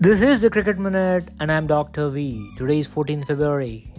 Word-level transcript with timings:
This 0.00 0.22
is 0.22 0.42
the 0.42 0.48
Cricket 0.48 0.78
Minute, 0.78 1.30
and 1.40 1.50
I'm 1.50 1.66
Dr. 1.66 2.08
V. 2.08 2.52
Today 2.56 2.78
is 2.78 2.86
14th 2.86 3.26
February. 3.26 3.92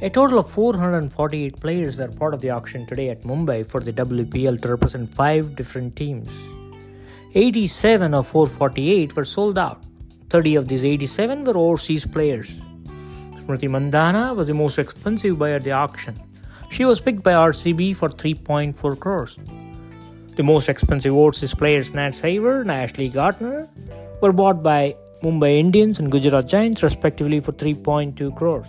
A 0.00 0.08
total 0.08 0.38
of 0.38 0.50
448 0.50 1.60
players 1.60 1.98
were 1.98 2.08
part 2.08 2.32
of 2.32 2.40
the 2.40 2.48
auction 2.48 2.86
today 2.86 3.10
at 3.10 3.20
Mumbai 3.20 3.66
for 3.68 3.80
the 3.80 3.92
WPL 3.92 4.62
to 4.62 4.68
represent 4.68 5.14
five 5.14 5.54
different 5.54 5.96
teams. 5.96 6.30
87 7.34 8.14
of 8.14 8.26
448 8.26 9.14
were 9.14 9.26
sold 9.26 9.58
out. 9.58 9.84
30 10.30 10.54
of 10.54 10.68
these 10.68 10.82
87 10.82 11.44
were 11.44 11.58
overseas 11.58 12.06
players. 12.06 12.56
Smriti 13.42 13.68
Mandhana 13.68 14.34
was 14.34 14.46
the 14.46 14.54
most 14.54 14.78
expensive 14.78 15.38
buyer 15.38 15.56
at 15.56 15.64
the 15.64 15.72
auction. 15.72 16.18
She 16.70 16.86
was 16.86 17.02
picked 17.02 17.22
by 17.22 17.32
RCB 17.32 17.96
for 17.96 18.08
3.4 18.08 18.98
crores. 18.98 19.36
The 20.36 20.42
most 20.42 20.70
expensive 20.70 21.14
overseas 21.14 21.52
players 21.52 21.92
Nat 21.92 22.12
Sciver 22.12 22.62
and 22.62 22.70
Ashley 22.70 23.10
Gardner 23.10 23.68
were 24.22 24.32
bought 24.32 24.62
by 24.62 24.94
Mumbai 25.22 25.58
Indians 25.58 26.00
and 26.00 26.10
Gujarat 26.10 26.48
Giants 26.48 26.82
respectively 26.82 27.38
for 27.38 27.52
3.2 27.52 28.36
crores. 28.36 28.66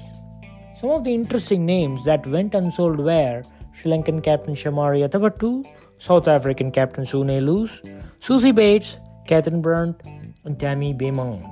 Some 0.75 0.91
of 0.91 1.03
the 1.03 1.13
interesting 1.13 1.65
names 1.65 2.05
that 2.05 2.27
went 2.27 2.53
unsold 2.53 2.99
were 2.99 3.41
Sri 3.73 3.91
Lankan 3.91 4.23
captain 4.23 4.53
Chamari 4.53 5.01
Athapaththu, 5.07 5.65
South 5.97 6.27
African 6.27 6.69
captain 6.71 7.05
Sune 7.05 7.39
Luus, 7.47 7.81
Suzie 8.19 8.53
Bates, 8.53 8.97
Catherine 9.25 9.63
Brunt, 9.63 9.99
and 10.45 10.59
Tammy 10.59 10.93
Beaumont. 10.93 11.43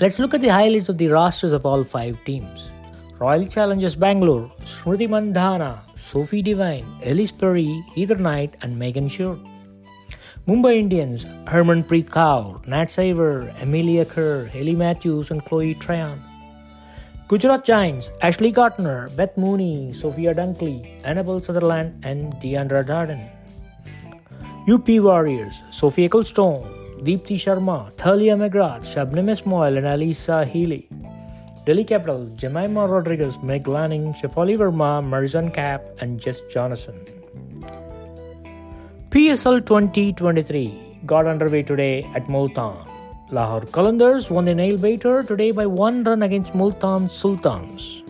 Let's 0.00 0.18
look 0.18 0.32
at 0.32 0.40
the 0.40 0.48
highlights 0.48 0.88
of 0.88 0.96
the 0.96 1.08
rosters 1.08 1.52
of 1.52 1.66
all 1.66 1.84
five 1.84 2.16
teams. 2.24 2.70
Royal 3.18 3.46
Challengers 3.46 3.94
Bangalore, 3.94 4.50
Smriti 4.64 5.06
Mandhana, 5.06 5.80
Sophie 5.98 6.40
Devine, 6.40 6.86
Ellyse 7.02 7.36
Perry, 7.38 7.84
Heather 7.94 8.16
Knight, 8.16 8.56
and 8.62 8.78
Megan 8.78 9.06
Schutt. 9.06 9.38
Mumbai 10.48 10.76
Indians, 10.76 11.24
Harmanpreet 11.46 12.06
Kaur, 12.06 12.66
Nat 12.66 12.86
Sciver, 12.86 13.54
Amelia 13.62 14.04
Kerr, 14.04 14.46
Hayley 14.46 14.74
Matthews, 14.74 15.30
and 15.30 15.44
Chloe 15.44 15.74
Tryon. 15.74 16.20
Gujarat 17.28 17.64
Giants, 17.64 18.10
Ashley 18.22 18.50
Gardner, 18.50 19.08
Beth 19.10 19.38
Mooney, 19.38 19.92
Sophia 19.92 20.34
Dunkley, 20.34 20.98
Annabel 21.04 21.40
Sutherland, 21.40 22.04
and 22.04 22.32
Deandra 22.42 22.84
Dottin. 22.84 23.22
UP 24.68 24.88
Warriors, 25.00 25.62
Sophie 25.70 26.08
Ecclestone, 26.08 26.66
Deepti 27.04 27.38
Sharma, 27.38 27.96
Tahlia 27.96 28.34
McGrath, 28.34 28.82
Shabnam 28.82 29.30
Ismail, 29.30 29.76
and 29.76 29.86
Alyssa 29.86 30.44
Healy. 30.44 30.88
Delhi 31.64 31.84
Capitals, 31.84 32.30
Jemimah 32.30 32.90
Rodrigues, 32.90 33.40
Meg 33.44 33.68
Lanning, 33.68 34.12
Shefali 34.14 34.58
Verma, 34.58 35.00
Marizanne 35.06 35.54
Kapp, 35.54 35.82
and 36.00 36.18
Jess 36.18 36.42
Jonassen. 36.52 37.21
PSL 39.12 39.58
2023 39.66 41.00
got 41.04 41.26
underway 41.26 41.62
today 41.62 42.02
at 42.14 42.30
Multan. 42.30 42.78
Lahore 43.30 43.60
Qalandars 43.60 44.30
won 44.30 44.46
the 44.46 44.54
nail 44.54 44.78
biter 44.78 45.22
today 45.22 45.50
by 45.50 45.66
one 45.66 46.02
run 46.02 46.22
against 46.22 46.54
Multan 46.54 47.10
Sultans. 47.10 48.02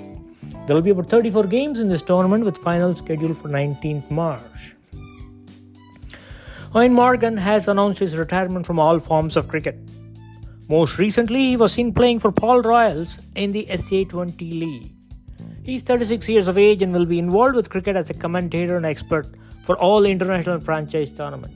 There 0.65 0.77
will 0.77 0.81
be 0.81 0.91
about 0.91 1.11
34 1.11 1.49
games 1.49 1.81
in 1.81 1.89
this 1.89 2.03
tournament 2.03 2.45
with 2.45 2.57
finals 2.57 2.99
scheduled 2.99 3.37
for 3.37 3.49
19th 3.49 4.13
March. 4.13 4.77
Eoin 6.73 6.93
Morgan 6.93 7.37
has 7.37 7.67
announced 7.67 7.99
his 7.99 8.17
retirement 8.17 8.65
from 8.65 8.79
all 8.79 9.01
forms 9.01 9.37
of 9.37 9.49
cricket. 9.49 9.77
Most 10.69 10.99
recently, 10.99 11.47
he 11.47 11.57
was 11.57 11.73
seen 11.73 11.93
playing 11.93 12.21
for 12.21 12.31
Paarl 12.31 12.63
Royals 12.63 13.19
in 13.35 13.51
the 13.51 13.67
SA20 13.69 14.39
League. 14.39 15.02
He's 15.65 15.83
36 15.83 16.29
years 16.29 16.49
of 16.49 16.59
age 16.59 16.83
and 16.83 16.93
will 16.93 17.07
be 17.07 17.21
involved 17.21 17.55
with 17.55 17.71
cricket 17.71 17.95
as 17.95 18.11
a 18.11 18.15
commentator 18.15 18.77
and 18.77 18.85
expert 18.85 19.29
for 19.63 19.77
all 19.77 20.05
international 20.05 20.59
franchise 20.59 21.11
tournaments. 21.11 21.55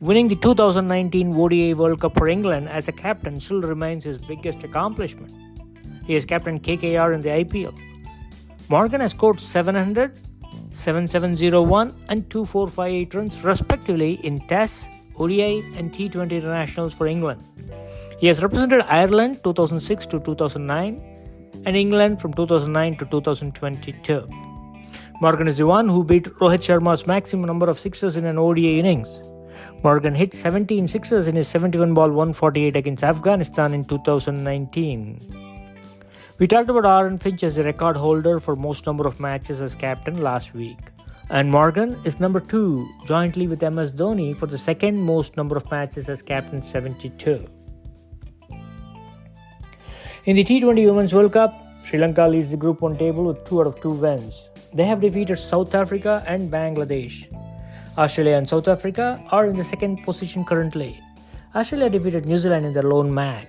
Winning 0.00 0.26
the 0.26 0.34
2019 0.34 1.32
ODI 1.36 1.74
World 1.74 2.00
Cup 2.00 2.18
for 2.18 2.26
England 2.26 2.68
as 2.68 2.88
a 2.88 2.92
captain 2.92 3.38
still 3.38 3.62
remains 3.62 4.02
his 4.02 4.18
biggest 4.18 4.64
accomplishment. 4.64 5.32
He 6.04 6.14
has 6.14 6.24
captained 6.24 6.64
KKR 6.64 7.14
in 7.14 7.20
the 7.20 7.28
IPL. 7.28 7.78
Morgan 8.68 9.00
has 9.00 9.12
scored 9.12 9.38
700, 9.38 10.18
7701, 10.72 11.94
and 12.08 12.28
2458 12.28 13.14
runs 13.14 13.44
respectively 13.44 14.14
in 14.24 14.44
Tests, 14.48 14.88
ODI, 15.16 15.60
and 15.76 15.92
T20 15.92 16.32
internationals 16.32 16.92
for 16.92 17.06
England. 17.06 17.42
He 18.18 18.26
has 18.26 18.42
represented 18.42 18.82
Ireland 18.88 19.44
2006 19.44 20.06
to 20.06 20.18
2009 20.18 21.13
and 21.66 21.76
England 21.76 22.20
from 22.20 22.32
2009 22.34 22.96
to 22.96 23.06
2022. 23.06 24.26
Morgan 25.20 25.46
is 25.46 25.58
the 25.58 25.66
one 25.66 25.88
who 25.88 26.04
beat 26.04 26.24
Rohit 26.40 26.62
Sharma's 26.66 27.06
maximum 27.06 27.46
number 27.46 27.70
of 27.70 27.78
sixes 27.78 28.16
in 28.16 28.24
an 28.24 28.38
ODI 28.38 28.78
innings. 28.78 29.20
Morgan 29.82 30.14
hit 30.14 30.34
17 30.34 30.88
sixes 30.88 31.26
in 31.26 31.36
his 31.36 31.46
71 31.48 31.94
ball 31.94 32.08
148 32.08 32.76
against 32.76 33.04
Afghanistan 33.04 33.74
in 33.74 33.84
2019. 33.84 35.44
We 36.38 36.48
talked 36.48 36.68
about 36.68 36.84
Aaron 36.84 37.18
Finch 37.18 37.44
as 37.44 37.58
a 37.58 37.62
record 37.62 37.96
holder 37.96 38.40
for 38.40 38.56
most 38.56 38.86
number 38.86 39.06
of 39.06 39.20
matches 39.20 39.60
as 39.60 39.76
captain 39.76 40.16
last 40.16 40.52
week. 40.52 40.78
And 41.30 41.50
Morgan 41.50 41.96
is 42.04 42.18
number 42.18 42.40
2, 42.40 42.86
jointly 43.06 43.46
with 43.46 43.62
MS 43.62 43.92
Dhoni, 43.92 44.36
for 44.36 44.46
the 44.46 44.58
second 44.58 45.00
most 45.00 45.36
number 45.36 45.56
of 45.56 45.70
matches 45.70 46.08
as 46.08 46.22
captain 46.22 46.64
72. 46.64 47.46
In 50.26 50.36
the 50.36 50.42
T20 50.42 50.86
Women's 50.86 51.12
World 51.12 51.34
Cup, 51.34 51.52
Sri 51.82 51.98
Lanka 51.98 52.26
leads 52.26 52.50
the 52.50 52.56
Group 52.56 52.80
1 52.80 52.96
table 52.96 53.24
with 53.24 53.44
2 53.44 53.60
out 53.60 53.66
of 53.66 53.78
2 53.82 53.90
wins. 53.90 54.48
They 54.72 54.86
have 54.86 55.02
defeated 55.02 55.38
South 55.38 55.74
Africa 55.74 56.24
and 56.26 56.50
Bangladesh. 56.50 57.30
Australia 57.98 58.36
and 58.36 58.48
South 58.48 58.66
Africa 58.66 59.22
are 59.30 59.44
in 59.44 59.54
the 59.54 59.62
second 59.62 60.02
position 60.02 60.42
currently. 60.42 60.98
Australia 61.54 61.90
defeated 61.90 62.24
New 62.24 62.38
Zealand 62.38 62.64
in 62.64 62.72
their 62.72 62.84
lone 62.84 63.12
match. 63.12 63.48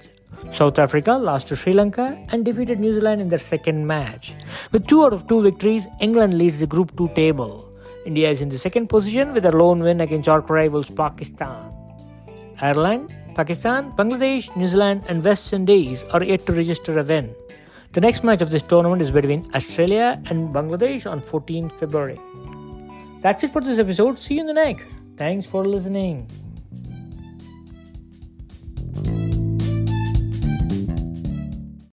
South 0.52 0.78
Africa 0.78 1.14
lost 1.14 1.48
to 1.48 1.56
Sri 1.56 1.72
Lanka 1.72 2.22
and 2.34 2.44
defeated 2.44 2.82
New 2.82 2.92
Zealand 2.92 3.22
in 3.22 3.30
their 3.30 3.40
second 3.40 3.88
match. 3.88 4.34
With 4.74 4.86
two 4.86 5.06
out 5.06 5.14
of 5.14 5.30
two 5.30 5.42
victories, 5.42 5.88
England 6.02 6.34
leads 6.34 6.60
the 6.60 6.68
Group 6.68 6.98
2 6.98 7.08
table. 7.16 7.72
India 8.06 8.30
is 8.30 8.42
in 8.42 8.50
the 8.50 8.58
second 8.58 8.90
position 8.90 9.32
with 9.32 9.46
a 9.46 9.52
lone 9.54 9.80
win 9.80 10.02
against 10.02 10.28
our 10.28 10.42
rivals 10.42 10.90
Pakistan. 10.90 11.72
Ireland, 12.60 13.16
Pakistan, 13.36 13.92
Bangladesh, 13.92 14.56
New 14.56 14.68
Zealand, 14.68 15.04
and 15.10 15.24
West 15.24 15.52
Indies 15.52 16.06
are 16.06 16.24
yet 16.24 16.46
to 16.46 16.54
register 16.54 16.98
a 16.98 17.04
win. 17.04 17.36
The 17.92 18.02
next 18.02 18.24
match 18.24 18.42
of 18.42 18.50
this 18.50 18.64
tournament 18.64 19.02
is 19.02 19.12
between 19.12 19.50
Australia 19.54 20.22
and 20.28 20.56
Bangladesh 20.56 21.06
on 21.10 21.22
14th 21.22 21.74
February. 21.74 22.20
That's 23.22 23.44
it 23.44 23.52
for 23.52 23.62
this 23.62 23.78
episode. 23.78 24.20
See 24.20 24.36
you 24.36 24.42
in 24.42 24.48
the 24.48 24.54
next. 24.54 24.88
Thanks 25.18 25.46
for 25.46 25.66
listening. 25.66 26.45